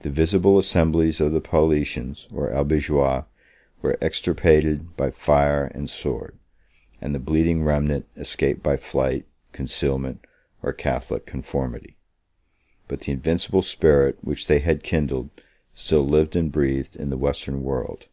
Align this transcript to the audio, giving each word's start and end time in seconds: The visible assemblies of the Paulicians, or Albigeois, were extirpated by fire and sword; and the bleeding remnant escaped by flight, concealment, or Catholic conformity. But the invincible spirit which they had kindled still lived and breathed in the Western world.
The 0.00 0.10
visible 0.10 0.58
assemblies 0.58 1.18
of 1.18 1.32
the 1.32 1.40
Paulicians, 1.40 2.28
or 2.30 2.50
Albigeois, 2.52 3.24
were 3.80 3.96
extirpated 3.98 4.98
by 4.98 5.10
fire 5.10 5.72
and 5.74 5.88
sword; 5.88 6.36
and 7.00 7.14
the 7.14 7.18
bleeding 7.20 7.64
remnant 7.64 8.04
escaped 8.18 8.62
by 8.62 8.76
flight, 8.76 9.24
concealment, 9.52 10.26
or 10.62 10.74
Catholic 10.74 11.24
conformity. 11.24 11.96
But 12.86 13.00
the 13.00 13.12
invincible 13.12 13.62
spirit 13.62 14.18
which 14.20 14.46
they 14.46 14.58
had 14.58 14.82
kindled 14.82 15.30
still 15.72 16.06
lived 16.06 16.36
and 16.36 16.52
breathed 16.52 16.94
in 16.94 17.08
the 17.08 17.16
Western 17.16 17.62
world. 17.62 18.08